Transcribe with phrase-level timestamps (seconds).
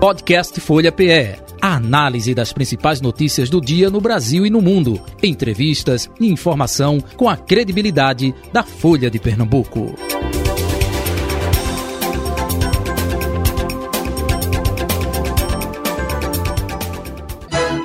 [0.00, 1.36] Podcast Folha PE.
[1.60, 4.98] A análise das principais notícias do dia no Brasil e no mundo.
[5.22, 9.94] Entrevistas e informação com a credibilidade da Folha de Pernambuco.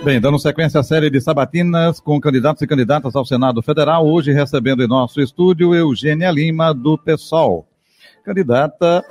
[0.01, 4.31] Bem, dando sequência à série de sabatinas com candidatos e candidatas ao Senado Federal, hoje
[4.31, 7.67] recebendo em nosso estúdio Eugênia Lima, do PSOL.
[8.23, 9.03] Candidata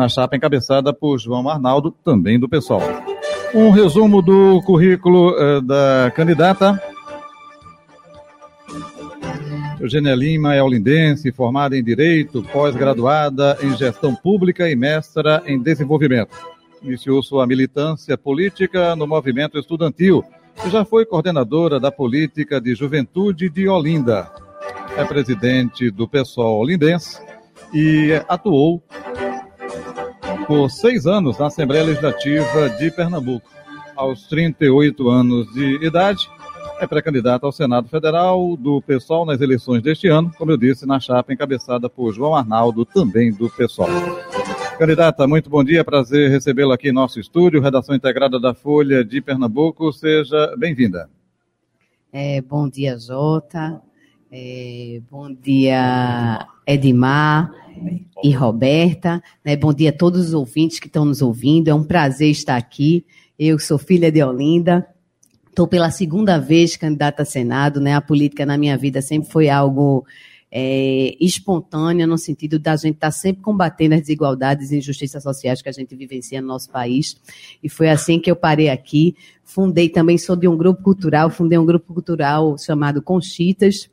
[0.00, 2.80] na chapa encabeçada por João Arnaldo, também do PSOL.
[3.54, 6.82] Um resumo do currículo uh, da candidata.
[9.78, 16.34] Eugênia Lima é olindense, formada em Direito, pós-graduada em Gestão Pública e mestra em Desenvolvimento.
[16.82, 20.24] Iniciou sua militância política no movimento estudantil
[20.64, 24.30] e já foi coordenadora da política de juventude de Olinda.
[24.96, 27.20] É presidente do PSOL olindense
[27.72, 28.82] e atuou
[30.46, 33.48] por seis anos na Assembleia Legislativa de Pernambuco.
[33.96, 36.28] Aos 38 anos de idade,
[36.80, 40.98] é pré-candidato ao Senado Federal do PSOL nas eleições deste ano, como eu disse, na
[40.98, 43.88] chapa encabeçada por João Arnaldo, também do PSOL.
[44.78, 49.20] Candidata, muito bom dia, prazer recebê-la aqui em nosso estúdio, redação integrada da Folha de
[49.20, 51.10] Pernambuco, seja bem-vinda.
[52.10, 53.82] É, bom dia, Jota,
[54.32, 57.52] é, bom dia, Edmar
[58.22, 59.20] e Roberta.
[59.44, 59.56] Né?
[59.56, 61.68] Bom dia a todos os ouvintes que estão nos ouvindo.
[61.68, 63.04] É um prazer estar aqui.
[63.36, 64.86] Eu sou filha de Olinda.
[65.48, 67.80] Estou pela segunda vez candidata a Senado.
[67.80, 67.94] Né?
[67.94, 70.06] A política na minha vida sempre foi algo
[70.48, 75.60] é, espontâneo, no sentido da gente estar tá sempre combatendo as desigualdades e injustiças sociais
[75.60, 77.16] que a gente vivencia no nosso país.
[77.60, 79.16] E foi assim que eu parei aqui.
[79.42, 83.90] Fundei também, sou de um grupo cultural, fundei um grupo cultural chamado Conchitas,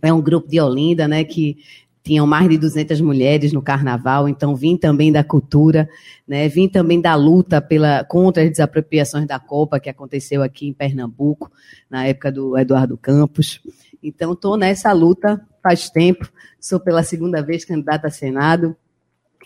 [0.00, 1.58] é um grupo de Olinda, né, que
[2.02, 5.88] tinham mais de 200 mulheres no carnaval, então vim também da cultura,
[6.26, 10.72] né, vim também da luta pela, contra as desapropriações da Copa que aconteceu aqui em
[10.72, 11.50] Pernambuco,
[11.90, 13.60] na época do Eduardo Campos.
[14.02, 16.30] Então estou nessa luta faz tempo,
[16.60, 18.76] sou pela segunda vez candidata a Senado,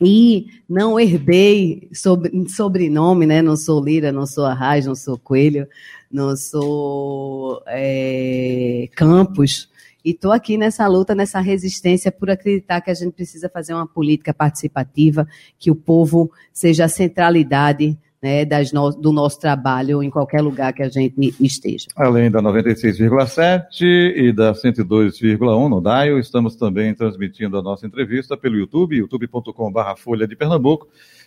[0.01, 3.41] e não herdei sobre, sobrenome, né?
[3.41, 5.69] Não sou Lira, não sou Arraes, não sou Coelho,
[6.11, 9.69] não sou é, Campos,
[10.05, 13.87] e estou aqui nessa luta, nessa resistência por acreditar que a gente precisa fazer uma
[13.87, 15.27] política participativa,
[15.59, 20.83] que o povo seja a centralidade né, no, do nosso trabalho em qualquer lugar que
[20.83, 21.89] a gente esteja.
[21.97, 28.57] Além da 96,7 e da 102,1 no DAIO, estamos também transmitindo a nossa entrevista pelo
[28.57, 30.87] YouTube, youtube.com.br Folha de Pernambuco,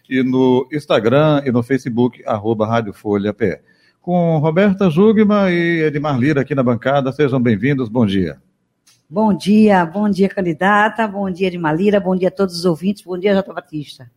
[0.09, 3.35] e no Instagram e no Facebook, arroba Rádio Folha.
[4.01, 8.37] Com Roberta Jugma e Edmar Lira aqui na bancada, sejam bem-vindos, bom dia.
[9.07, 13.03] Bom dia, bom dia, candidata, bom dia, de Malira, bom dia a todos os ouvintes,
[13.03, 14.09] bom dia, Jota Batista.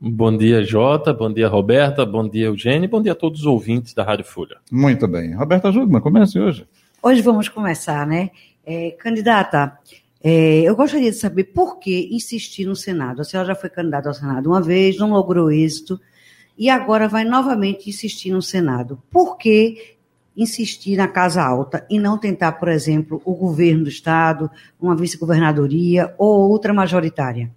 [0.00, 3.92] Bom dia, Jota, bom dia, Roberta, bom dia, Eugênio, bom dia a todos os ouvintes
[3.92, 4.56] da Rádio Folha.
[4.72, 5.34] Muito bem.
[5.34, 6.66] Roberta Jugman, comece hoje.
[7.02, 8.30] Hoje vamos começar, né?
[8.64, 9.78] É, candidata,
[10.24, 13.20] é, eu gostaria de saber por que insistir no Senado.
[13.20, 16.00] A senhora já foi candidata ao Senado uma vez, não logrou êxito,
[16.56, 19.02] e agora vai novamente insistir no Senado.
[19.10, 19.95] Por que
[20.36, 26.14] insistir na casa alta e não tentar, por exemplo, o governo do Estado, uma vice-governadoria
[26.18, 27.50] ou outra majoritária?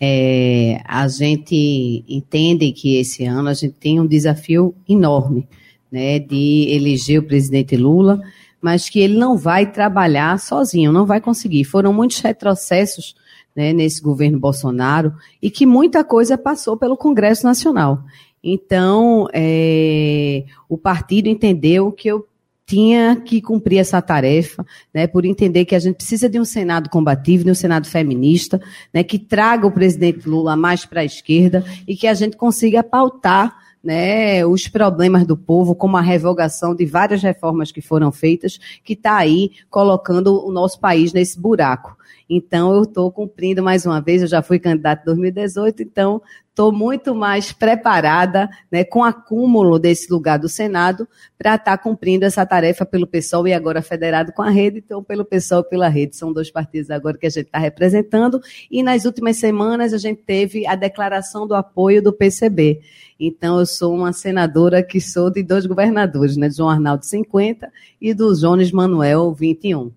[0.00, 5.48] É, a gente entende que esse ano a gente tem um desafio enorme
[5.90, 8.20] né, de eleger o presidente Lula,
[8.60, 11.64] mas que ele não vai trabalhar sozinho, não vai conseguir.
[11.64, 13.14] Foram muitos retrocessos
[13.54, 18.02] né, nesse governo Bolsonaro e que muita coisa passou pelo Congresso Nacional.
[18.48, 22.24] Então, é, o partido entendeu que eu
[22.64, 24.64] tinha que cumprir essa tarefa,
[24.94, 28.60] né, por entender que a gente precisa de um Senado combativo, de um Senado feminista,
[28.94, 32.84] né, que traga o presidente Lula mais para a esquerda e que a gente consiga
[32.84, 38.60] pautar né, os problemas do povo, como a revogação de várias reformas que foram feitas,
[38.84, 41.96] que está aí colocando o nosso país nesse buraco.
[42.28, 46.20] Então, eu estou cumprindo mais uma vez, eu já fui candidata em 2018, então
[46.56, 51.06] estou muito mais preparada, né, com acúmulo desse lugar do Senado,
[51.36, 55.04] para estar tá cumprindo essa tarefa pelo PSOL e agora federado com a rede, então
[55.04, 56.16] pelo PSOL e pela rede.
[56.16, 58.40] São dois partidos agora que a gente está representando.
[58.70, 62.80] E nas últimas semanas a gente teve a declaração do apoio do PCB.
[63.20, 66.48] Então, eu sou uma senadora que sou de dois governadores, né?
[66.48, 67.70] De João Arnaldo 50
[68.00, 69.92] e do Jones Manuel 21.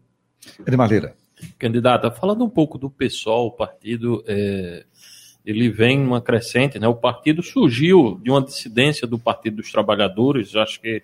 [0.67, 1.15] Edmar Lira.
[1.57, 4.83] Candidata, falando um pouco do PSOL, o partido, é,
[5.51, 6.87] ele vem numa crescente, né?
[6.87, 11.01] O partido surgiu de uma dissidência do Partido dos Trabalhadores, acho que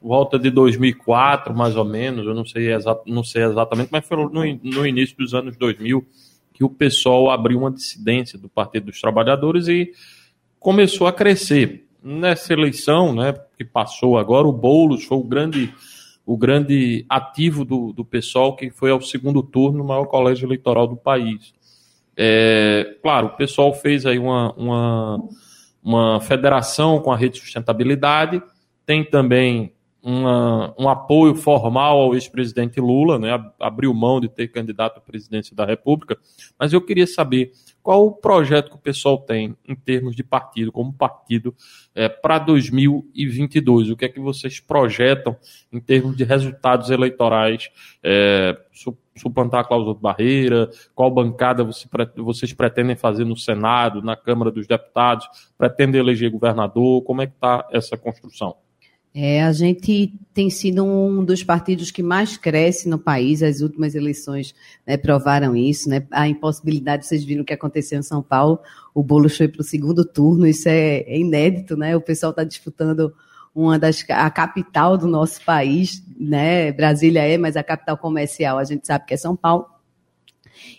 [0.00, 2.68] volta de 2004, mais ou menos, eu não sei,
[3.06, 6.06] não sei exatamente, mas foi no, no início dos anos 2000
[6.52, 9.92] que o PSOL abriu uma dissidência do Partido dos Trabalhadores e
[10.60, 11.86] começou a crescer.
[12.02, 15.72] nessa eleição, né, que passou agora, o Boulos foi o grande,
[16.24, 20.86] o grande ativo do, do pessoal que foi ao segundo turno no maior colégio eleitoral
[20.86, 21.54] do país.
[22.16, 25.28] É, claro, o pessoal fez aí uma, uma,
[25.82, 28.42] uma federação com a rede de sustentabilidade,
[28.86, 29.72] tem também
[30.04, 35.56] uma, um apoio formal ao ex-presidente Lula, né, abriu mão de ter candidato à presidência
[35.56, 36.18] da República,
[36.58, 37.52] mas eu queria saber
[37.82, 41.54] qual o projeto que o pessoal tem em termos de partido, como partido,
[41.94, 43.90] é, para 2022.
[43.90, 45.36] O que é que vocês projetam
[45.72, 47.70] em termos de resultados eleitorais,
[48.02, 48.56] é,
[49.16, 54.50] suplantar a cláusula de barreira, qual bancada você, vocês pretendem fazer no Senado, na Câmara
[54.50, 55.26] dos Deputados,
[55.56, 58.56] pretendem eleger governador, como é que está essa construção?
[59.16, 63.44] É, a gente tem sido um dos partidos que mais cresce no país.
[63.44, 64.52] As últimas eleições
[64.84, 65.88] né, provaram isso.
[65.88, 66.04] Né?
[66.10, 68.58] A impossibilidade, vocês viram o que aconteceu em São Paulo.
[68.92, 70.48] O Boulos foi para o segundo turno.
[70.48, 71.94] Isso é, é inédito, né?
[71.94, 73.14] O pessoal está disputando
[73.54, 76.72] uma das a capital do nosso país, né?
[76.72, 79.66] Brasília é, mas a capital comercial a gente sabe que é São Paulo.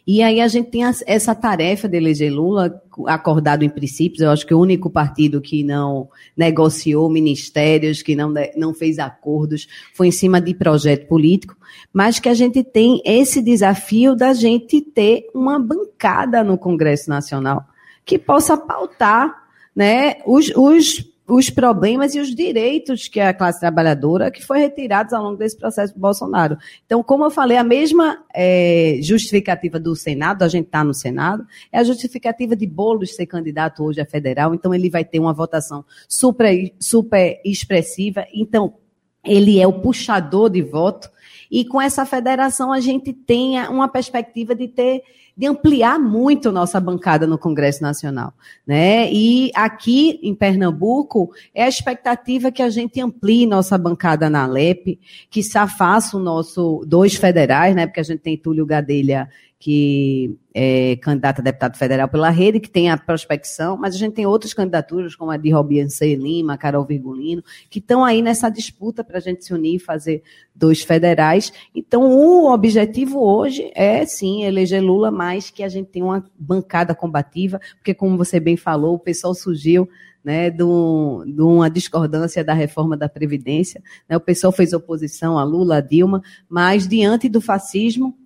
[0.07, 4.21] E aí a gente tem essa tarefa de eleger Lula, acordado em princípios.
[4.21, 9.67] Eu acho que o único partido que não negociou ministérios, que não, não fez acordos,
[9.93, 11.55] foi em cima de projeto político,
[11.91, 17.65] mas que a gente tem esse desafio da gente ter uma bancada no Congresso Nacional
[18.05, 19.35] que possa pautar
[19.75, 25.11] né, os, os os problemas e os direitos que a classe trabalhadora que foi retirados
[25.11, 26.57] ao longo desse processo do Bolsonaro.
[26.85, 31.45] Então, como eu falei, a mesma é, justificativa do Senado, a gente está no Senado,
[31.71, 35.33] é a justificativa de Boulos ser candidato hoje a federal, então ele vai ter uma
[35.33, 38.75] votação super, super expressiva, então
[39.23, 41.09] ele é o puxador de voto,
[41.49, 45.03] e com essa federação a gente tem uma perspectiva de ter
[45.37, 48.33] de ampliar muito nossa bancada no Congresso Nacional,
[48.65, 49.11] né?
[49.11, 54.97] E aqui em Pernambuco é a expectativa que a gente amplie nossa bancada na Alep,
[55.29, 57.85] que faça o nosso dois federais, né?
[57.85, 62.69] Porque a gente tem Túlio Gadelha que é candidato a deputado federal pela rede, que
[62.69, 66.85] tem a prospecção, mas a gente tem outras candidaturas, como a de Robiancê Lima, Carol
[66.85, 70.21] Virgulino, que estão aí nessa disputa para a gente se unir e fazer
[70.53, 71.51] dois federais.
[71.73, 76.93] Então, o objetivo hoje é, sim, eleger Lula, mas que a gente tenha uma bancada
[76.93, 79.89] combativa, porque, como você bem falou, o pessoal surgiu
[80.23, 83.81] né, de, uma discordância da reforma da Previdência.
[84.09, 88.17] Né, o pessoal fez oposição a Lula, a Dilma, mas diante do fascismo,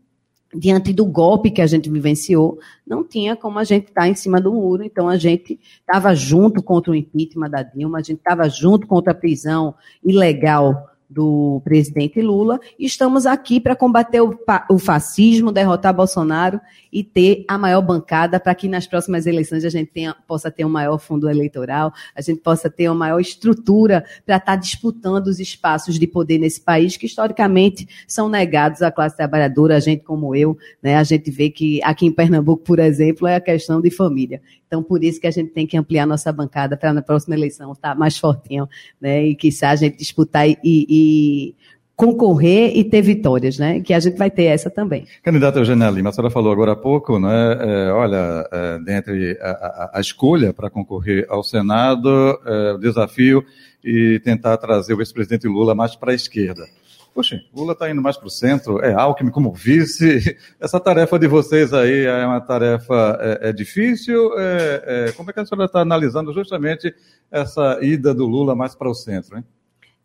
[0.53, 4.15] diante do golpe que a gente vivenciou, não tinha como a gente estar tá em
[4.15, 4.83] cima do muro.
[4.83, 9.11] Então, a gente estava junto contra o impeachment da Dilma, a gente estava junto contra
[9.11, 12.59] a prisão ilegal do presidente Lula.
[12.77, 14.37] Estamos aqui para combater o,
[14.69, 16.61] o, fascismo, derrotar Bolsonaro
[16.93, 20.65] e ter a maior bancada para que nas próximas eleições a gente tenha, possa ter
[20.65, 25.27] um maior fundo eleitoral, a gente possa ter uma maior estrutura para estar tá disputando
[25.27, 30.03] os espaços de poder nesse país que historicamente são negados à classe trabalhadora, a gente
[30.03, 30.95] como eu, né?
[30.95, 34.41] A gente vê que aqui em Pernambuco, por exemplo, é a questão de família.
[34.69, 37.71] Então, por isso que a gente tem que ampliar nossa bancada para na próxima eleição
[37.71, 38.69] estar tá mais fortinho,
[39.01, 39.23] né?
[39.25, 41.55] E que a gente disputar e, e
[41.95, 43.79] concorrer e ter vitórias, né?
[43.79, 45.07] Que a gente vai ter essa também.
[45.23, 47.57] Candidata Eugênia Lima, a senhora falou agora há pouco, né?
[47.59, 53.43] É, olha, é, dentre a, a, a escolha para concorrer ao Senado, é, o desafio
[53.83, 56.67] e tentar trazer o ex-presidente Lula mais para a esquerda.
[57.13, 60.37] Poxa, Lula está indo mais para o centro, é Alckmin como vice.
[60.59, 64.31] Essa tarefa de vocês aí é uma tarefa é, é difícil?
[64.37, 66.93] É, é, como é que a senhora está analisando justamente
[67.31, 69.43] essa ida do Lula mais para o centro, hein?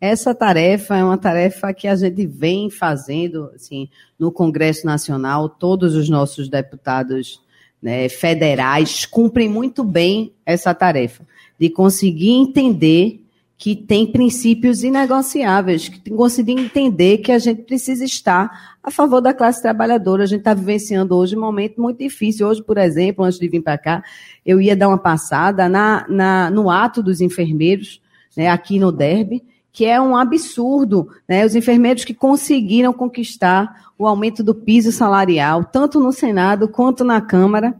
[0.01, 5.49] Essa tarefa é uma tarefa que a gente vem fazendo assim, no Congresso Nacional.
[5.49, 7.41] Todos os nossos deputados
[7.81, 11.27] né, federais cumprem muito bem essa tarefa
[11.59, 13.24] de conseguir entender
[13.57, 19.21] que tem princípios inegociáveis, que tem conseguir entender que a gente precisa estar a favor
[19.21, 20.25] da classe trabalhadora.
[20.25, 22.47] A gente está vivenciando hoje um momento muito difícil.
[22.49, 24.03] Hoje, por exemplo, antes de vir para cá,
[24.45, 28.03] eu ia dar uma passada na, na, no ato dos enfermeiros,
[28.37, 29.43] né, aqui no Derby,
[29.73, 31.45] que é um absurdo, né?
[31.45, 37.21] Os enfermeiros que conseguiram conquistar o aumento do piso salarial, tanto no Senado quanto na
[37.21, 37.75] Câmara,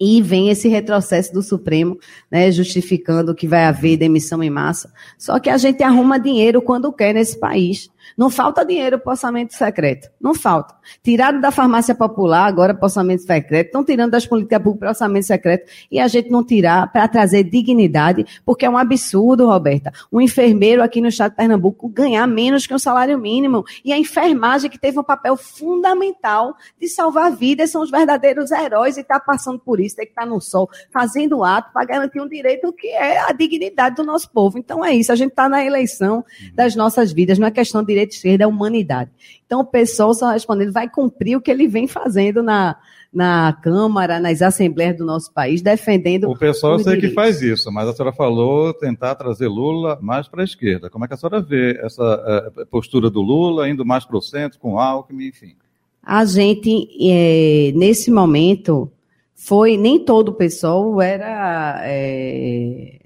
[0.00, 1.98] e vem esse retrocesso do Supremo,
[2.30, 4.92] né, justificando que vai haver demissão em massa.
[5.18, 7.90] Só que a gente arruma dinheiro quando quer nesse país.
[8.16, 10.08] Não falta dinheiro para orçamento secreto.
[10.20, 10.74] Não falta.
[11.02, 13.66] Tirado da farmácia popular, agora para orçamento secreto.
[13.66, 15.70] Estão tirando das políticas públicas para orçamento secreto.
[15.90, 19.92] E a gente não tirar para trazer dignidade, porque é um absurdo, Roberta.
[20.12, 23.64] Um enfermeiro aqui no estado de Pernambuco ganhar menos que um salário mínimo.
[23.84, 28.96] E a enfermagem, que teve um papel fundamental de salvar vidas, são os verdadeiros heróis
[28.96, 32.20] e está passando por isso, tem que estar tá no sol, fazendo ato para garantir
[32.20, 34.58] um direito que é a dignidade do nosso povo.
[34.58, 37.93] Então é isso, a gente está na eleição das nossas vidas, não é questão de
[37.94, 39.10] direita e esquerda, é humanidade.
[39.46, 42.76] Então o pessoal só respondendo, vai cumprir o que ele vem fazendo na,
[43.12, 46.28] na Câmara, nas assembleias do nosso país, defendendo.
[46.28, 50.26] O pessoal eu sei que faz isso, mas a senhora falou tentar trazer Lula mais
[50.26, 50.90] para a esquerda.
[50.90, 54.22] Como é que a senhora vê essa uh, postura do Lula indo mais para o
[54.22, 55.54] centro, com Alckmin, enfim?
[56.02, 58.90] A gente, é, nesse momento,
[59.34, 62.98] foi nem todo o pessoal era é,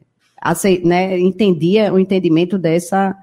[0.84, 3.16] né, entendia o entendimento dessa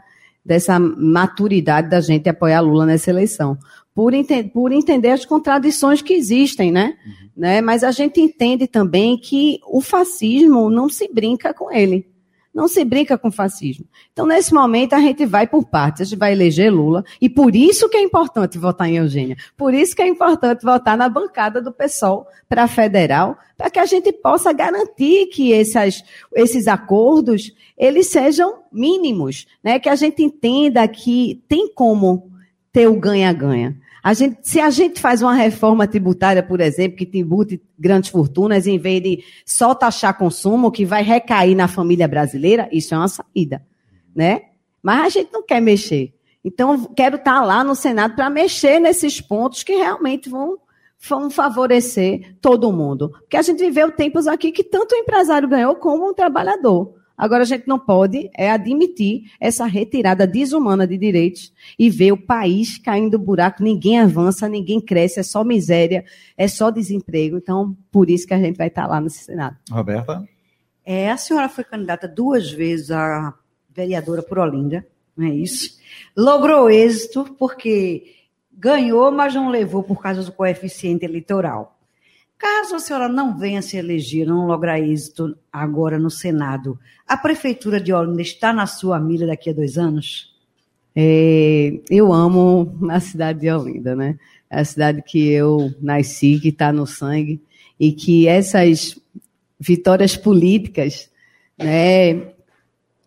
[0.45, 3.57] dessa maturidade da gente apoiar Lula nessa eleição
[3.95, 6.97] por, ente por entender as contradições que existem, né?
[7.05, 7.29] Uhum.
[7.37, 7.61] né?
[7.61, 12.05] Mas a gente entende também que o fascismo não se brinca com ele.
[12.55, 13.85] Não se brinca com fascismo.
[14.13, 17.53] Então, nesse momento, a gente vai por partes, a gente vai eleger Lula, e por
[17.53, 19.35] isso que é importante votar em Eugênia.
[19.57, 23.85] Por isso que é importante votar na bancada do PSOL para federal, para que a
[23.85, 26.01] gente possa garantir que esses,
[26.33, 29.77] esses acordos eles sejam mínimos, né?
[29.77, 32.31] Que a gente entenda que tem como
[32.71, 33.75] ter o ganha-ganha.
[34.05, 38.67] A gente, se a gente faz uma reforma tributária, por exemplo, que tribute grandes fortunas,
[38.67, 43.07] em vez de só taxar consumo, que vai recair na família brasileira, isso é uma
[43.07, 43.65] saída,
[44.15, 44.43] né?
[44.83, 46.13] Mas a gente não quer mexer.
[46.43, 50.59] Então, quero estar lá no Senado para mexer nesses pontos que realmente vão,
[51.09, 53.09] vão favorecer todo mundo.
[53.09, 56.93] Porque a gente viveu tempos aqui que tanto o empresário ganhou como o trabalhador.
[57.17, 62.17] Agora, a gente não pode é admitir essa retirada desumana de direitos e ver o
[62.17, 66.03] país caindo buraco, ninguém avança, ninguém cresce, é só miséria,
[66.37, 67.37] é só desemprego.
[67.37, 69.57] Então, por isso que a gente vai estar lá no Senado.
[69.71, 70.27] Roberta?
[70.85, 73.33] É, a senhora foi candidata duas vezes a
[73.73, 74.85] vereadora por Olinda,
[75.17, 75.79] não é isso?
[76.15, 78.15] Logrou êxito porque
[78.51, 81.74] ganhou, mas não levou por causa do coeficiente eleitoral.
[82.37, 86.77] Caso a senhora não venha se eleger, não lograr êxito agora no Senado,
[87.07, 90.33] a Prefeitura de Olinda está na sua mira daqui a dois anos?
[90.95, 94.17] É, eu amo a cidade de Olinda, né?
[94.49, 97.41] É a cidade que eu nasci, que está no sangue,
[97.79, 98.97] e que essas
[99.59, 101.09] vitórias políticas,
[101.57, 102.33] né,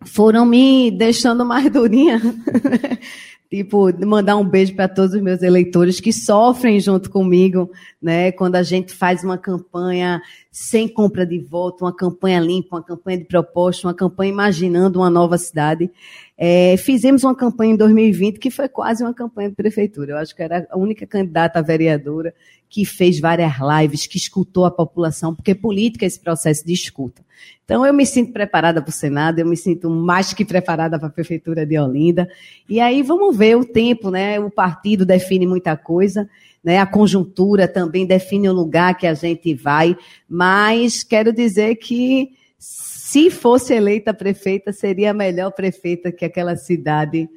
[0.04, 2.20] foram me deixando mais durinha.
[3.50, 8.30] tipo, mandar um beijo para todos os meus eleitores que sofrem junto comigo, né?
[8.32, 10.20] Quando a gente faz uma campanha
[10.52, 15.08] sem compra de voto, uma campanha limpa, uma campanha de proposta, uma campanha imaginando uma
[15.08, 15.90] nova cidade.
[16.36, 20.12] É, fizemos uma campanha em 2020 que foi quase uma campanha de prefeitura.
[20.12, 22.34] Eu acho que era a única candidata a vereadora
[22.68, 27.22] que fez várias lives, que escutou a população, porque política é esse processo de escuta.
[27.64, 31.08] Então, eu me sinto preparada para o Senado, eu me sinto mais que preparada para
[31.08, 32.28] a Prefeitura de Olinda.
[32.68, 34.40] E aí vamos ver o tempo, né?
[34.40, 36.28] O partido define muita coisa,
[36.64, 36.78] né?
[36.78, 39.96] A conjuntura também define o lugar que a gente vai,
[40.28, 47.28] mas quero dizer que se fosse eleita prefeita, seria a melhor prefeita que aquela cidade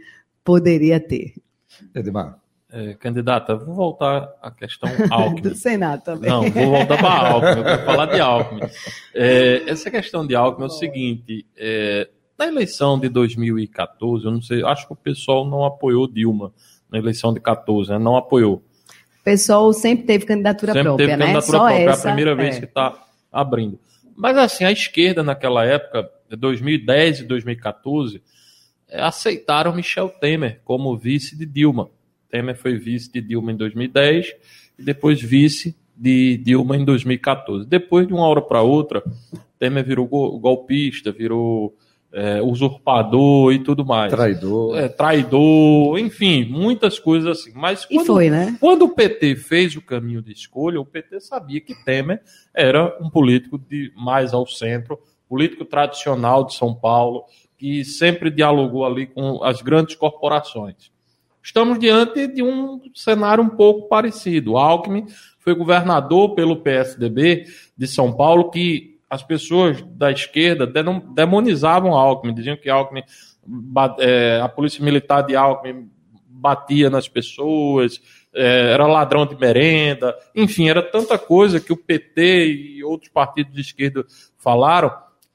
[0.43, 1.33] poderia ter.
[1.93, 2.40] Edmar.
[2.74, 5.42] É, candidata, vou voltar à questão Alckmin.
[5.42, 6.30] Do Senado também.
[6.30, 8.62] Não, vou voltar para Alckmin, eu quero falar de Alckmin.
[9.13, 12.08] É, essa questão de Alckmin é o seguinte, é,
[12.40, 16.54] na eleição de 2014, eu não sei, acho que o pessoal não apoiou Dilma
[16.90, 18.63] na eleição de 14, né, não apoiou.
[19.22, 21.25] O pessoal sempre teve candidatura sempre própria, teve né?
[21.25, 22.60] candidatura Só própria, essa, é a primeira vez é.
[22.60, 23.80] que está abrindo.
[24.16, 28.24] Mas assim, a esquerda naquela época, 2010 e 2014,
[28.90, 31.90] é, aceitaram Michel Temer como vice de Dilma.
[32.31, 34.33] Temer foi vice de Dilma em 2010
[34.79, 37.67] e depois vice de Dilma em 2014.
[37.67, 39.03] Depois, de uma hora para outra,
[39.59, 41.75] Temer virou golpista, virou
[42.13, 44.11] é, usurpador e tudo mais.
[44.11, 44.77] Traidor.
[44.77, 47.51] É, traidor, enfim, muitas coisas assim.
[47.53, 48.57] Mas E quando, foi, né?
[48.59, 52.21] quando o PT fez o caminho de escolha, o PT sabia que Temer
[52.53, 57.23] era um político de mais ao centro, político tradicional de São Paulo,
[57.57, 60.91] que sempre dialogou ali com as grandes corporações.
[61.43, 64.53] Estamos diante de um cenário um pouco parecido.
[64.53, 65.05] O Alckmin
[65.39, 67.45] foi governador pelo PSDB
[67.75, 70.65] de São Paulo, que as pessoas da esquerda
[71.13, 73.03] demonizavam Alckmin, diziam que Alckmin,
[74.00, 75.89] é, a polícia militar de Alckmin
[76.29, 78.01] batia nas pessoas,
[78.33, 83.53] é, era ladrão de merenda, enfim, era tanta coisa que o PT e outros partidos
[83.53, 84.05] de esquerda
[84.38, 84.91] falaram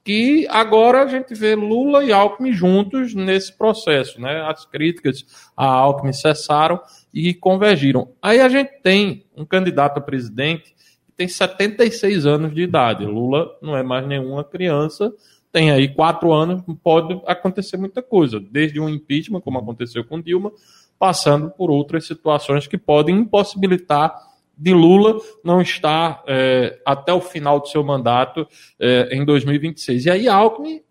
[0.07, 4.39] que agora a gente vê Lula e Alckmin juntos nesse processo, né?
[4.47, 6.79] As críticas a Alckmin cessaram
[7.13, 8.13] e convergiram.
[8.21, 10.73] Aí a gente tem um candidato a presidente
[11.05, 13.05] que tem 76 anos de idade.
[13.05, 15.11] Lula não é mais nenhuma criança,
[15.51, 20.53] tem aí quatro anos, pode acontecer muita coisa, desde um impeachment, como aconteceu com Dilma,
[20.97, 24.15] passando por outras situações que podem impossibilitar
[24.57, 28.47] de Lula não estar é, até o final do seu mandato
[28.79, 30.05] é, em 2026.
[30.05, 30.81] E aí Alckmin,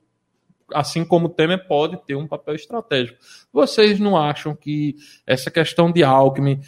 [0.72, 3.18] assim como Temer, pode ter um papel estratégico.
[3.52, 4.94] Vocês não acham que
[5.26, 6.60] essa questão de Alckmin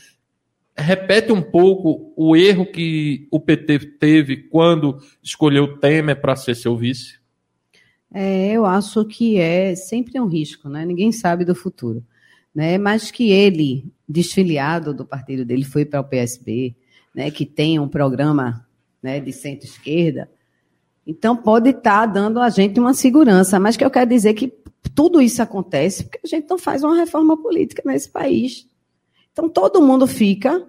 [0.76, 6.76] repete um pouco o erro que o PT teve quando escolheu Temer para ser seu
[6.76, 7.19] vice?
[8.12, 10.85] É, eu acho que é sempre um risco, né?
[10.85, 12.05] Ninguém sabe do futuro.
[12.55, 12.78] Né?
[12.78, 16.75] Mas que ele, desfiliado do partido dele, foi para o PSB,
[17.19, 18.65] né, que tem um programa
[19.03, 20.31] né, de centro-esquerda,
[21.05, 24.47] então pode estar tá dando a gente uma segurança, mas que eu quero dizer que
[24.95, 28.69] tudo isso acontece porque a gente não faz uma reforma política nesse país.
[29.33, 30.65] Então todo mundo fica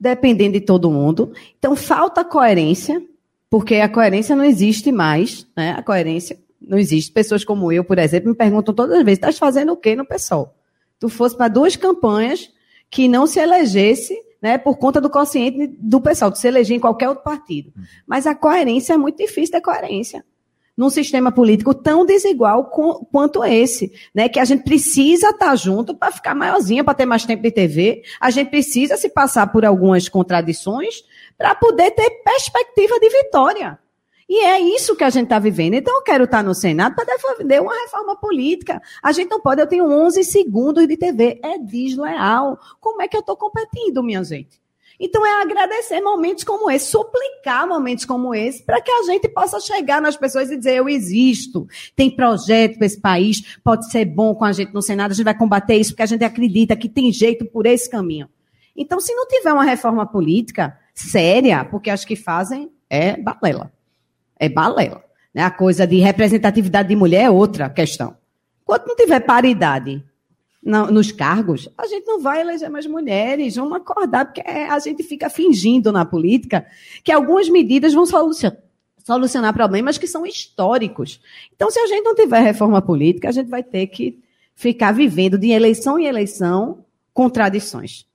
[0.00, 1.32] dependendo de todo mundo.
[1.56, 3.00] Então falta coerência,
[3.48, 5.70] porque a coerência não existe mais, né?
[5.78, 7.12] A coerência não existe.
[7.12, 10.04] Pessoas como eu, por exemplo, me perguntam todas as vezes: estás fazendo o quê no
[10.04, 10.52] PSOL?
[10.98, 12.50] Tu fosse para duas campanhas
[12.90, 16.80] que não se elegesse né, por conta do consciente do pessoal, de se eleger em
[16.80, 17.72] qualquer outro partido.
[18.06, 20.24] Mas a coerência é muito difícil ter coerência
[20.76, 24.28] num sistema político tão desigual com, quanto esse, né?
[24.28, 28.02] Que a gente precisa estar junto para ficar maiorzinha, para ter mais tempo de TV.
[28.18, 31.04] A gente precisa se passar por algumas contradições
[31.36, 33.78] para poder ter perspectiva de vitória.
[34.34, 35.74] E é isso que a gente está vivendo.
[35.74, 38.80] Então, eu quero estar tá no Senado para defender uma reforma política.
[39.02, 41.38] A gente não pode, eu tenho 11 segundos de TV.
[41.44, 42.58] É desleal.
[42.80, 44.58] Como é que eu estou competindo, minha gente?
[44.98, 49.60] Então, é agradecer momentos como esse, suplicar momentos como esse, para que a gente possa
[49.60, 54.34] chegar nas pessoas e dizer: eu existo, tem projeto para esse país, pode ser bom
[54.34, 56.88] com a gente no Senado, a gente vai combater isso, porque a gente acredita que
[56.88, 58.30] tem jeito por esse caminho.
[58.74, 63.70] Então, se não tiver uma reforma política séria, porque acho que fazem, é balela
[64.42, 65.04] é balela.
[65.32, 65.42] Né?
[65.42, 68.16] A coisa de representatividade de mulher é outra questão.
[68.64, 70.02] Quando não tiver paridade
[70.64, 73.54] nos cargos, a gente não vai eleger mais mulheres.
[73.54, 76.66] Vamos acordar, porque a gente fica fingindo na política
[77.04, 78.58] que algumas medidas vão solucionar,
[79.04, 81.20] solucionar problemas que são históricos.
[81.54, 84.20] Então, se a gente não tiver reforma política, a gente vai ter que
[84.54, 88.06] ficar vivendo de eleição em eleição contradições.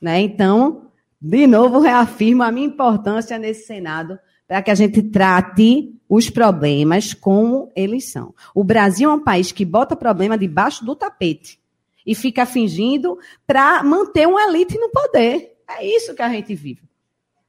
[0.00, 0.20] Né?
[0.20, 0.82] Então,
[1.20, 7.12] de novo, reafirmo a minha importância nesse Senado para que a gente trate os problemas
[7.12, 8.34] como eles são.
[8.54, 11.60] O Brasil é um país que bota problema debaixo do tapete
[12.06, 15.54] e fica fingindo para manter uma elite no poder.
[15.68, 16.80] É isso que a gente vive.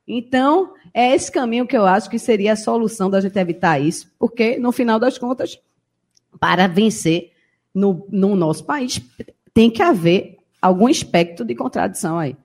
[0.05, 4.11] Então, é esse caminho que eu acho que seria a solução da gente evitar isso,
[4.19, 5.57] porque, no final das contas,
[6.39, 7.31] para vencer
[7.73, 8.99] no, no nosso país,
[9.53, 12.35] tem que haver algum aspecto de contradição aí.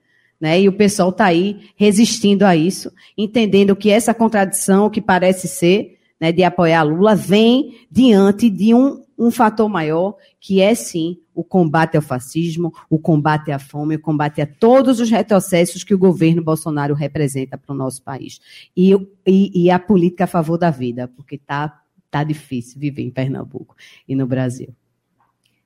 [0.45, 0.61] Né?
[0.61, 5.97] E o pessoal está aí resistindo a isso, entendendo que essa contradição que parece ser
[6.21, 11.43] né, de apoiar Lula vem diante de um, um fator maior, que é sim o
[11.43, 15.97] combate ao fascismo, o combate à fome, o combate a todos os retrocessos que o
[15.97, 18.39] governo Bolsonaro representa para o nosso país.
[18.77, 18.93] E,
[19.25, 21.81] e, e, a política a favor da vida, porque está
[22.11, 23.75] tá difícil viver em Pernambuco
[24.07, 24.75] e no Brasil.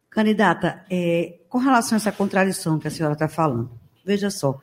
[0.10, 3.78] Candidata, é, com relação a essa contradição que a senhora está falando,
[4.10, 4.60] Veja só,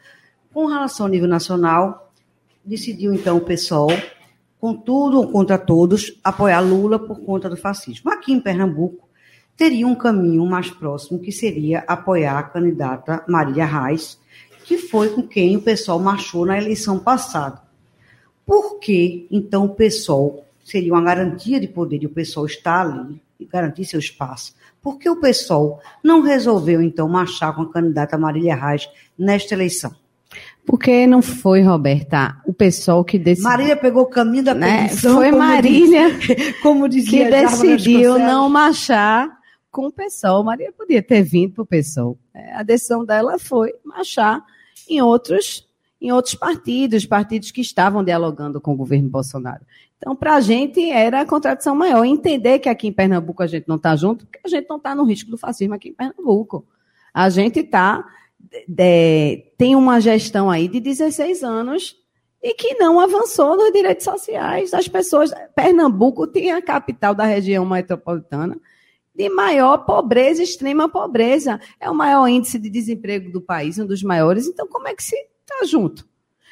[0.53, 2.13] com relação ao nível nacional,
[2.65, 3.93] decidiu então o PSOL,
[4.59, 8.11] com tudo ou contra todos, apoiar Lula por conta do fascismo.
[8.11, 9.09] Aqui em Pernambuco,
[9.57, 14.19] teria um caminho mais próximo, que seria apoiar a candidata Maria Reis,
[14.65, 17.63] que foi com quem o PSOL marchou na eleição passada.
[18.45, 23.23] Por que, então, o PSOL seria uma garantia de poder e o PSOL está ali
[23.45, 24.55] garantir seu espaço?
[24.81, 29.95] Por que o PSOL não resolveu, então, marchar com a candidata Marília Reis nesta eleição?
[30.65, 33.49] Porque não foi, Roberta, o pessoal que decidiu.
[33.49, 34.89] Marília pegou o caminho da né?
[34.89, 36.09] Foi Marília
[36.61, 39.31] como dizia que decidiu não marchar
[39.71, 40.43] com o pessoal.
[40.43, 42.19] Marília podia ter vindo para o pessoal.
[42.35, 44.45] É, a decisão dela foi marchar
[44.89, 45.69] em outros,
[46.01, 49.65] em outros partidos, partidos que estavam dialogando com o governo Bolsonaro.
[49.99, 52.05] Então, para a gente era a contradição maior.
[52.05, 54.95] Entender que aqui em Pernambuco a gente não está junto, porque a gente não está
[54.95, 56.67] no risco do fascismo aqui em Pernambuco.
[57.13, 58.05] A gente está.
[59.57, 61.97] tem uma gestão aí de 16 anos
[62.43, 65.33] e que não avançou nos direitos sociais das pessoas.
[65.55, 68.61] Pernambuco tem a capital da região metropolitana
[69.15, 71.59] de maior pobreza, extrema pobreza.
[71.81, 74.47] É o maior índice de desemprego do país, um dos maiores.
[74.47, 76.07] Então, como é que se está junto?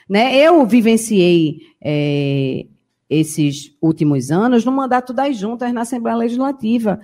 [0.08, 0.36] Né?
[0.36, 2.66] Eu vivenciei é,
[3.14, 7.00] esses últimos anos no mandato das juntas na Assembleia Legislativa.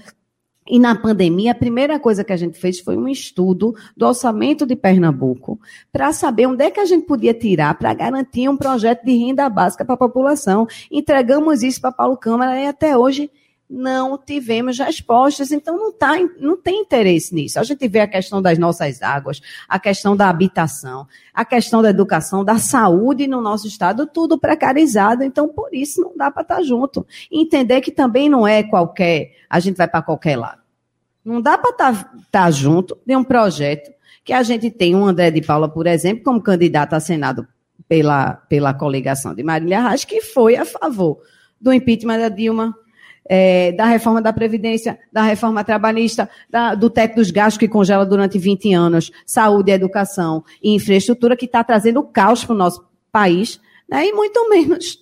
[0.69, 4.65] E na pandemia, a primeira coisa que a gente fez foi um estudo do orçamento
[4.65, 5.59] de Pernambuco
[5.93, 9.49] para saber onde é que a gente podia tirar para garantir um projeto de renda
[9.49, 10.69] básica para a população.
[10.91, 13.31] Entregamos isso para Paulo Câmara e até hoje
[13.71, 17.61] não tivemos respostas, então não, tá, não tem interesse nisso.
[17.61, 21.91] A gente vê a questão das nossas águas, a questão da habitação, a questão da
[21.91, 26.57] educação, da saúde no nosso estado, tudo precarizado, então por isso não dá para estar
[26.57, 27.07] tá junto.
[27.31, 30.61] entender que também não é qualquer, a gente vai para qualquer lado.
[31.25, 33.93] Não dá para estar tá, tá junto de um projeto
[34.25, 37.47] que a gente tem um André de Paula, por exemplo, como candidato a Senado
[37.89, 41.21] pela, pela coligação de Marília Reis, que foi a favor
[41.61, 42.75] do impeachment da Dilma,
[43.33, 48.05] é, da reforma da Previdência, da reforma trabalhista, da, do teto dos gastos que congela
[48.05, 53.61] durante 20 anos, saúde, educação e infraestrutura, que está trazendo caos para o nosso país,
[53.89, 54.99] né, e muito menos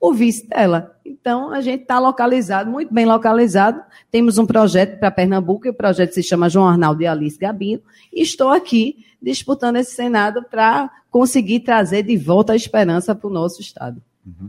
[0.00, 0.96] o vice dela.
[1.04, 3.82] Então, a gente está localizado, muito bem localizado.
[4.10, 7.82] Temos um projeto para Pernambuco, e o projeto se chama João Arnaldo e Alice Gabino,
[8.10, 13.32] e estou aqui disputando esse Senado para conseguir trazer de volta a esperança para o
[13.32, 14.00] nosso Estado.
[14.24, 14.48] Uhum.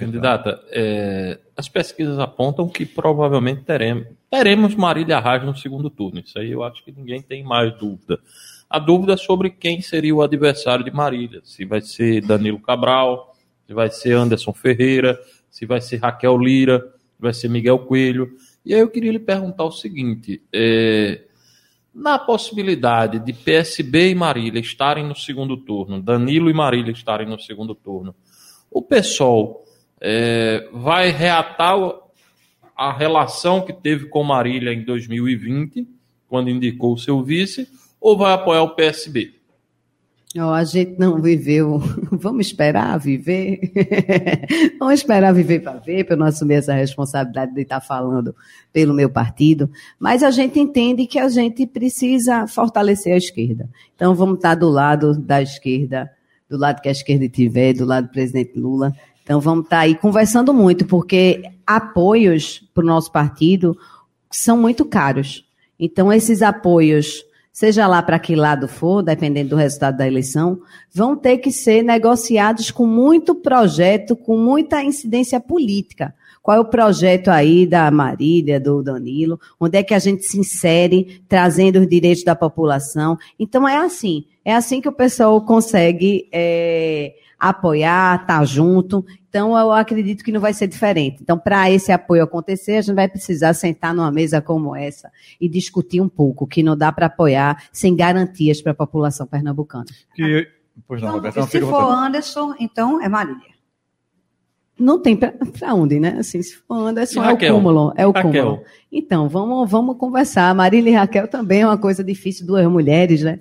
[0.00, 6.20] Candidata, é, as pesquisas apontam que provavelmente teremos, teremos Marília Arraes no segundo turno.
[6.20, 8.18] Isso aí eu acho que ninguém tem mais dúvida.
[8.68, 11.42] A dúvida é sobre quem seria o adversário de Marília.
[11.44, 13.36] Se vai ser Danilo Cabral,
[13.66, 18.30] se vai ser Anderson Ferreira, se vai ser Raquel Lira, se vai ser Miguel Coelho.
[18.64, 21.24] E aí eu queria lhe perguntar o seguinte: é,
[21.94, 27.38] na possibilidade de PSB e Marília estarem no segundo turno, Danilo e Marília estarem no
[27.38, 28.14] segundo turno,
[28.70, 29.66] o PSOL
[30.00, 31.76] é, vai reatar
[32.76, 35.86] a relação que teve com Marília em 2020,
[36.28, 37.68] quando indicou o seu vice,
[38.00, 39.34] ou vai apoiar o PSB?
[40.36, 41.82] Oh, a gente não viveu.
[42.12, 43.60] Vamos esperar viver?
[44.78, 48.34] Vamos esperar viver para ver, para eu não assumir essa responsabilidade de estar falando
[48.72, 49.68] pelo meu partido.
[49.98, 53.68] Mas a gente entende que a gente precisa fortalecer a esquerda.
[53.96, 56.08] Então vamos estar do lado da esquerda,
[56.48, 58.94] do lado que a esquerda tiver, do lado do presidente Lula,
[59.30, 63.78] então vamos estar tá aí conversando muito, porque apoios para o nosso partido
[64.28, 65.48] são muito caros.
[65.78, 70.58] Então esses apoios, seja lá para que lado for, dependendo do resultado da eleição,
[70.92, 76.12] vão ter que ser negociados com muito projeto, com muita incidência política.
[76.42, 79.38] Qual é o projeto aí da Marília, do Danilo?
[79.60, 83.16] Onde é que a gente se insere, trazendo os direitos da população?
[83.38, 89.04] Então é assim, é assim que o pessoal consegue é, apoiar, estar tá junto.
[89.28, 91.22] Então, eu acredito que não vai ser diferente.
[91.22, 95.48] Então, para esse apoio acontecer, a gente vai precisar sentar numa mesa como essa e
[95.48, 99.86] discutir um pouco, que não dá para apoiar sem garantias para a população pernambucana.
[100.14, 100.46] Que,
[100.86, 103.50] pois não, então, se for Anderson, então é Marília.
[104.78, 106.16] Não tem para onde, né?
[106.18, 107.92] Assim, se for Anderson, é o cúmulo.
[107.96, 108.32] É o Raquel.
[108.32, 108.62] cúmulo.
[108.90, 110.54] Então, vamos, vamos conversar.
[110.54, 113.38] Marília e Raquel também é uma coisa difícil, duas mulheres, né?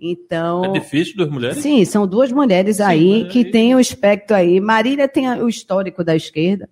[0.00, 0.64] Então.
[0.64, 1.58] É difícil duas mulheres?
[1.58, 4.60] Sim, são duas mulheres Sim, aí que têm o espectro aí.
[4.60, 6.68] Marília tem o histórico da esquerda.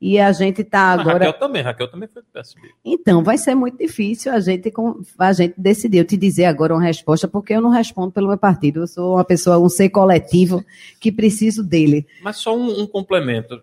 [0.00, 1.26] E a gente está agora.
[1.26, 2.70] Raquel também, Raquel também foi do PSB.
[2.82, 4.72] Então, vai ser muito difícil a gente,
[5.18, 5.98] a gente decidir.
[5.98, 8.80] Eu te dizer agora uma resposta, porque eu não respondo pelo meu partido.
[8.80, 10.64] Eu sou uma pessoa, um ser coletivo
[10.98, 12.06] que preciso dele.
[12.22, 13.60] Mas só um, um complemento.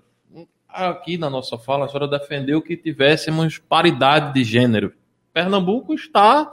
[0.69, 4.93] Aqui na nossa fala, a senhora defendeu que tivéssemos paridade de gênero.
[5.33, 6.51] Pernambuco está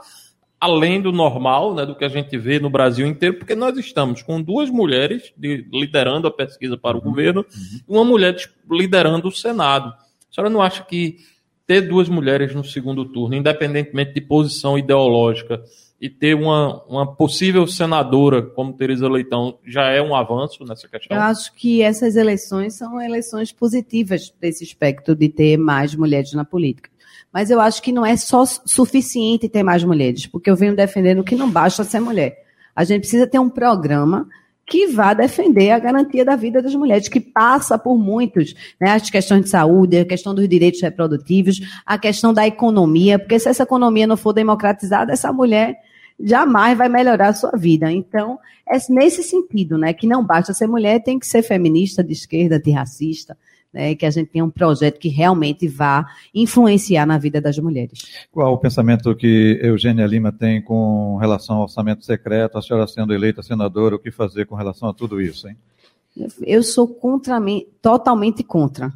[0.65, 4.21] além do normal, né, do que a gente vê no Brasil inteiro, porque nós estamos
[4.21, 7.05] com duas mulheres de, liderando a pesquisa para o uhum.
[7.05, 7.79] governo uhum.
[7.87, 8.35] e uma mulher
[8.69, 9.89] liderando o Senado.
[9.89, 11.17] A senhora não acha que
[11.65, 15.63] ter duas mulheres no segundo turno, independentemente de posição ideológica,
[15.99, 21.15] e ter uma, uma possível senadora como Tereza Leitão já é um avanço nessa questão?
[21.15, 26.43] Eu acho que essas eleições são eleições positivas desse aspecto de ter mais mulheres na
[26.43, 26.89] política.
[27.35, 31.21] Mas eu acho que não é só suficiente ter mais mulheres, porque eu venho defendendo
[31.21, 32.33] que não basta ser mulher.
[32.73, 34.25] A gente precisa ter um programa
[34.65, 39.09] que vá defender a garantia da vida das mulheres, que passa por muitos, né, as
[39.09, 43.63] questões de saúde, a questão dos direitos reprodutivos, a questão da economia, porque se essa
[43.63, 45.75] economia não for democratizada, essa mulher
[46.17, 47.91] jamais vai melhorar a sua vida.
[47.91, 52.13] Então, é nesse sentido, né, que não basta ser mulher, tem que ser feminista, de
[52.13, 53.37] esquerda, antirracista,
[53.75, 58.25] né, que a gente tenha um projeto que realmente vá influenciar na vida das mulheres.
[58.31, 63.13] Qual o pensamento que Eugênia Lima tem com relação ao orçamento secreto, a senhora sendo
[63.13, 65.57] eleita senadora, o que fazer com relação a tudo isso, hein?
[66.41, 67.37] Eu sou contra,
[67.81, 68.93] totalmente contra.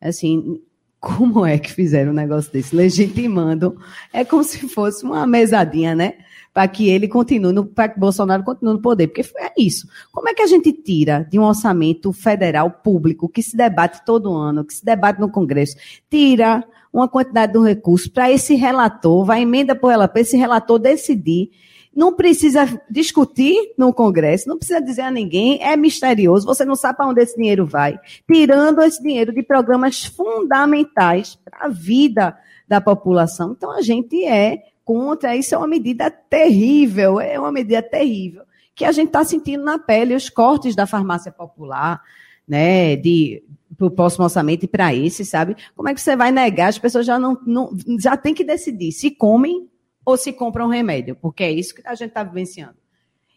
[0.00, 0.58] Assim,
[1.02, 2.76] Como é que fizeram um negócio desse?
[2.76, 3.76] Legitimando.
[4.12, 6.14] É como se fosse uma mesadinha, né?
[6.52, 9.08] Para que ele continue, para que Bolsonaro continue no poder.
[9.08, 9.88] Porque é isso.
[10.10, 14.34] Como é que a gente tira de um orçamento federal público, que se debate todo
[14.34, 15.76] ano, que se debate no Congresso,
[16.10, 16.62] tira
[16.92, 20.78] uma quantidade de um recurso para esse relator, vai emenda por ela, para esse relator
[20.78, 21.50] decidir
[21.94, 26.96] não precisa discutir no Congresso, não precisa dizer a ninguém, é misterioso, você não sabe
[26.96, 27.98] para onde esse dinheiro vai,
[28.30, 32.36] tirando esse dinheiro de programas fundamentais para a vida
[32.66, 33.52] da população.
[33.56, 38.42] Então, a gente é contra, isso é uma medida terrível, é uma medida terrível,
[38.74, 42.02] que a gente está sentindo na pele os cortes da farmácia popular,
[42.46, 43.42] né, de
[43.76, 45.56] para o próximo orçamento e para esse, sabe?
[45.74, 46.68] Como é que você vai negar?
[46.68, 49.68] As pessoas já não, não já tem que decidir se comem
[50.04, 52.81] ou se compra um remédio, porque é isso que a gente está vivenciando.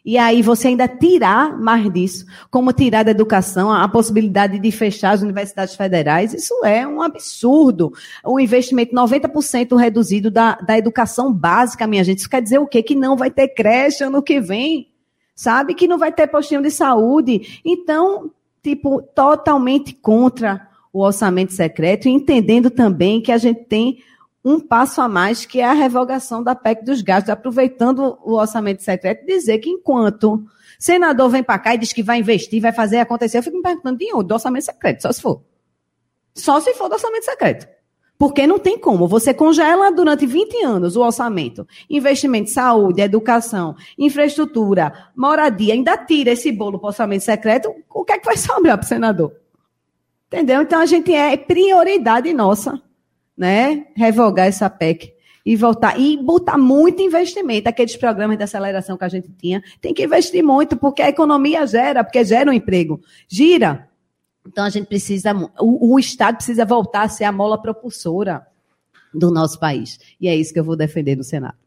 [0.05, 5.13] E aí você ainda tirar mais disso, como tirar da educação a possibilidade de fechar
[5.13, 7.91] as universidades federais, isso é um absurdo.
[8.23, 12.19] O investimento 90% reduzido da, da educação básica, minha gente.
[12.19, 12.83] Isso quer dizer o quê?
[12.83, 14.89] Que não vai ter creche ano que vem,
[15.35, 15.73] sabe?
[15.73, 17.59] Que não vai ter postinho de saúde.
[17.65, 18.29] Então,
[18.61, 23.97] tipo, totalmente contra o orçamento secreto, entendendo também que a gente tem
[24.45, 28.83] um passo a mais, que é a revogação da PEC dos gastos, aproveitando o orçamento
[28.83, 30.45] secreto, dizer que enquanto
[30.77, 33.63] senador vem para cá e diz que vai investir, vai fazer acontecer, eu fico me
[33.63, 34.27] perguntando de onde?
[34.27, 35.41] Do orçamento secreto, só se for.
[36.35, 37.67] Só se for do orçamento secreto.
[38.19, 39.07] Porque não tem como.
[39.07, 41.67] Você congela durante 20 anos o orçamento.
[41.89, 48.05] Investimento em saúde, educação, infraestrutura, moradia, ainda tira esse bolo para o orçamento secreto, o
[48.05, 49.33] que é que vai sobrar para o senador?
[50.27, 50.61] Entendeu?
[50.61, 52.79] Então a gente é prioridade nossa
[53.37, 55.13] né, revogar essa PEC
[55.45, 57.69] e voltar e botar muito investimento.
[57.69, 61.65] Aqueles programas de aceleração que a gente tinha, tem que investir muito, porque a economia
[61.67, 62.99] gera, porque gera um emprego.
[63.27, 63.87] Gira.
[64.47, 68.45] Então a gente precisa, o, o Estado precisa voltar a ser a mola propulsora
[69.13, 69.99] do nosso país.
[70.19, 71.57] E é isso que eu vou defender no Senado.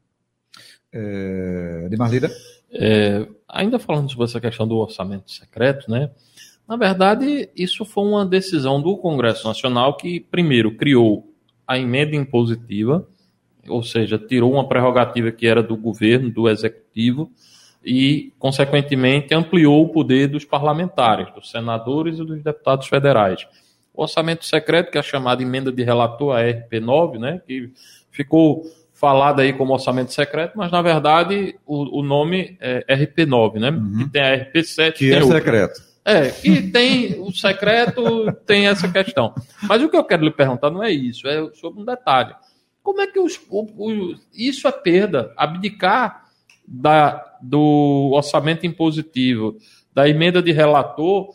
[0.92, 2.30] É, de Marlida?
[2.70, 6.10] É, ainda falando sobre essa questão do orçamento secreto, né?
[6.68, 11.27] Na verdade, isso foi uma decisão do Congresso Nacional que, primeiro, criou
[11.68, 13.06] a emenda impositiva,
[13.68, 17.30] ou seja, tirou uma prerrogativa que era do governo, do executivo,
[17.84, 23.46] e, consequentemente, ampliou o poder dos parlamentares, dos senadores e dos deputados federais.
[23.94, 27.70] O orçamento secreto, que é a chamada emenda de relator, a RP9, né, que
[28.10, 33.70] ficou falada aí como orçamento secreto, mas na verdade o, o nome é RP9, né?
[33.70, 34.00] Uhum.
[34.00, 34.92] E tem a RP7.
[34.94, 35.38] Que é outra.
[35.38, 35.87] secreto.
[36.08, 39.34] É, e tem o secreto, tem essa questão.
[39.64, 42.34] Mas o que eu quero lhe perguntar não é isso, é sobre um detalhe.
[42.82, 45.34] Como é que os, o, isso é perda?
[45.36, 46.24] Abdicar
[46.66, 49.58] da, do orçamento impositivo,
[49.92, 51.28] da emenda de relator,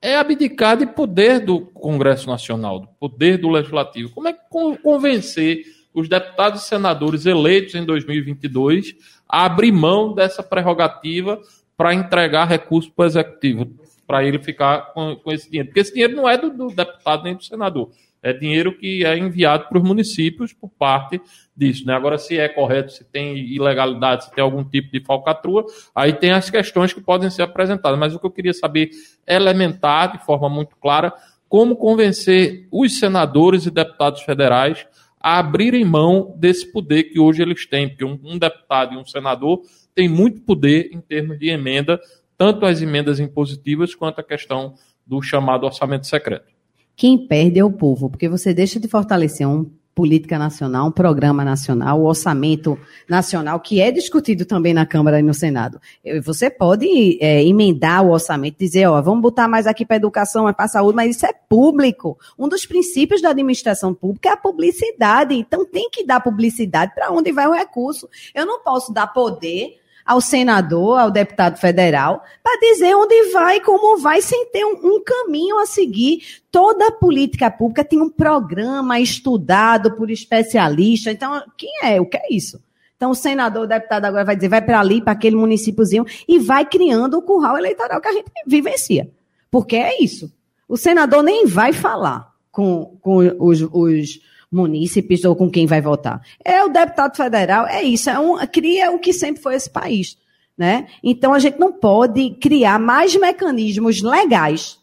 [0.00, 4.10] é abdicar de poder do Congresso Nacional, do poder do Legislativo.
[4.14, 4.40] Como é que
[4.82, 8.94] convencer os deputados e senadores eleitos em 2022
[9.28, 11.38] a abrir mão dessa prerrogativa
[11.76, 13.83] para entregar recursos para o Executivo?
[14.06, 15.68] Para ele ficar com, com, esse dinheiro.
[15.68, 17.90] Porque esse dinheiro não é do, do, deputado nem do senador.
[18.22, 21.20] É dinheiro que é enviado para os municípios por parte
[21.54, 21.86] disso.
[21.86, 21.94] Né?
[21.94, 26.32] Agora, se é correto, se tem ilegalidade, se tem algum tipo de falcatrua, aí tem
[26.32, 27.98] as questões que podem ser apresentadas.
[27.98, 28.90] Mas o que eu queria saber,
[29.26, 31.12] elementar, de forma muito clara,
[31.48, 34.86] como convencer os senadores e deputados federais
[35.20, 39.06] a abrirem mão desse poder que hoje eles têm, porque um, um deputado e um
[39.06, 39.62] senador
[39.94, 41.98] têm muito poder em termos de emenda
[42.36, 44.74] tanto as emendas impositivas quanto a questão
[45.06, 46.52] do chamado orçamento secreto.
[46.96, 51.44] Quem perde é o povo, porque você deixa de fortalecer uma política nacional, um programa
[51.44, 52.76] nacional, o um orçamento
[53.08, 55.80] nacional, que é discutido também na Câmara e no Senado.
[56.24, 60.56] Você pode é, emendar o orçamento, dizer, ó, vamos botar mais aqui para educação, mais
[60.56, 62.18] para saúde, mas isso é público.
[62.36, 65.34] Um dos princípios da administração pública é a publicidade.
[65.34, 68.08] Então tem que dar publicidade para onde vai o recurso.
[68.34, 73.98] Eu não posso dar poder ao senador, ao deputado federal, para dizer onde vai, como
[73.98, 76.42] vai, sem ter um, um, caminho a seguir.
[76.50, 81.14] Toda política pública tem um programa estudado por especialistas.
[81.14, 82.00] Então, quem é?
[82.00, 82.62] O que é isso?
[82.96, 86.38] Então, o senador, o deputado agora vai dizer, vai para ali, para aquele municípiozinho, e
[86.38, 89.10] vai criando o curral eleitoral que a gente vivencia.
[89.50, 90.32] Porque é isso.
[90.68, 94.20] O senador nem vai falar com, com os, os
[94.54, 96.22] munícipes ou com quem vai votar.
[96.44, 100.16] É o deputado federal, é isso, é um, cria o que sempre foi esse país.
[100.56, 100.86] Né?
[101.02, 104.78] Então a gente não pode criar mais mecanismos legais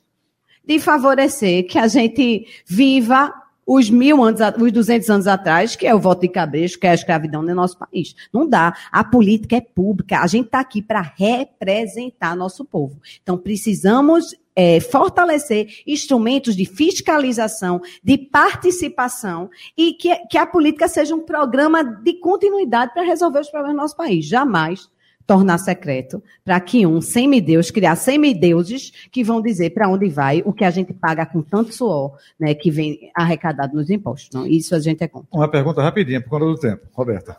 [0.66, 3.34] de favorecer que a gente viva
[3.66, 6.92] os mil anos, os duzentos anos atrás, que é o voto de cabresto, que é
[6.92, 8.14] a escravidão no nosso país.
[8.34, 8.76] Não dá.
[8.92, 10.20] A política é pública.
[10.20, 13.00] A gente está aqui para representar nosso povo.
[13.24, 21.16] Então, precisamos é, fortalecer instrumentos de fiscalização, de participação e que, que a política seja
[21.16, 24.26] um programa de continuidade para resolver os problemas do nosso país.
[24.26, 24.90] Jamais
[25.26, 30.52] tornar secreto para que um semideus criar semideuses que vão dizer para onde vai o
[30.52, 34.30] que a gente paga com tanto suor, né, que vem arrecadado nos impostos.
[34.34, 35.30] Não, isso a gente é contra.
[35.32, 37.38] Uma pergunta rapidinha por conta do tempo, Roberta.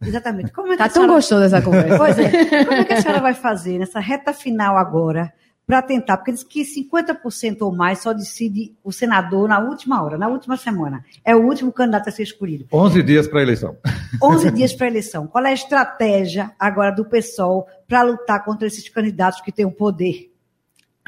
[0.00, 0.52] Exatamente.
[0.52, 1.98] Como é que Tá a tão senhora- gostoso essa conversa.
[1.98, 2.64] Pois é.
[2.64, 5.32] Como é que a senhora vai fazer nessa reta final agora
[5.68, 6.16] para tentar?
[6.16, 10.56] Porque diz que 50% ou mais só decide o senador na última hora, na última
[10.56, 11.04] semana.
[11.22, 12.64] É o último candidato a ser escolhido.
[12.72, 13.76] 11 dias para a eleição.
[14.22, 15.26] 11 dias para a eleição.
[15.26, 19.70] Qual é a estratégia agora do PSOL para lutar contra esses candidatos que têm o
[19.70, 20.32] poder?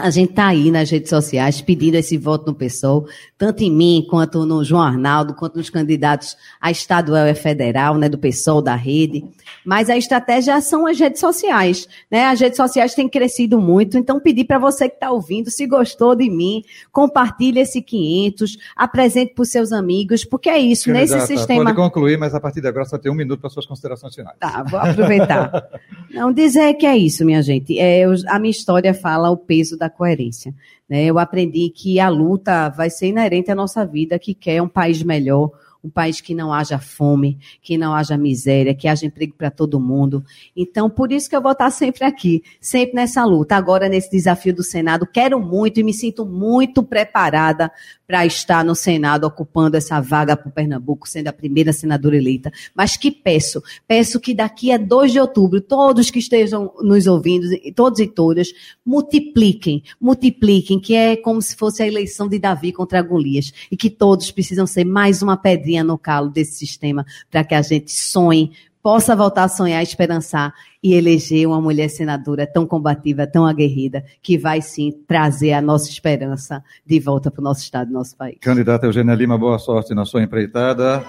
[0.03, 4.07] A gente está aí nas redes sociais pedindo esse voto no PSOL, tanto em mim
[4.09, 8.75] quanto no João Arnaldo, quanto nos candidatos a estadual e federal, né, do PSOL, da
[8.75, 9.25] rede.
[9.65, 12.25] Mas a estratégia são as redes sociais, né?
[12.27, 16.15] As redes sociais têm crescido muito, então pedir para você que está ouvindo, se gostou
[16.15, 21.65] de mim, compartilhe esse 500, apresente para os seus amigos, porque é isso, nesse sistema...
[21.65, 24.37] Pode concluir, mas a partir de agora só tem um minuto para suas considerações finais.
[24.39, 25.69] Tá, vou aproveitar.
[26.11, 27.79] Não, dizer que é isso, minha gente.
[27.79, 30.55] É, eu- a minha história fala o peso da coerência.
[30.89, 31.05] né?
[31.05, 35.03] Eu aprendi que a luta vai ser inerente à nossa vida, que quer um país
[35.03, 35.51] melhor,
[35.83, 39.81] um país que não haja fome, que não haja miséria, que haja emprego para todo
[39.81, 40.25] mundo.
[40.55, 43.57] Então, por isso que eu vou estar sempre aqui, sempre nessa luta.
[43.57, 47.71] Agora, nesse desafio do Senado, quero muito e me sinto muito preparada
[48.07, 52.51] para estar no Senado, ocupando essa vaga para o Pernambuco, sendo a primeira senadora eleita.
[52.75, 57.47] Mas que peço, peço que daqui a 2 de outubro, todos que estejam nos ouvindo,
[57.75, 58.49] todos e todas,
[58.85, 63.89] multipliquem, multipliquem, que é como se fosse a eleição de Davi contra Golias, e que
[63.89, 68.53] todos precisam ser mais uma pedrinha no calo desse sistema, para que a gente sonhe,
[68.83, 70.53] possa voltar a sonhar, esperançar
[70.83, 75.89] e eleger uma mulher senadora tão combativa, tão aguerrida, que vai sim trazer a nossa
[75.89, 78.39] esperança de volta para o nosso estado, nosso país.
[78.41, 81.05] Candidata Eugênia Lima, boa sorte na sua empreitada.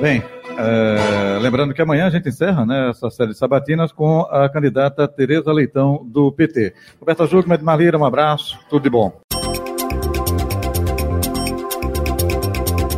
[0.00, 0.22] Bem,
[0.58, 5.06] é, lembrando que amanhã a gente encerra né, essa série de sabatinas com a candidata
[5.06, 6.74] Tereza Leitão, do PT.
[6.98, 9.12] Roberta Júlio, Edmar Lira, um abraço, tudo de bom.